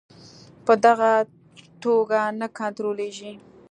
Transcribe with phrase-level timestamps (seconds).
[0.65, 1.11] په دغه
[1.83, 3.33] توګه نه کنټرولیږي.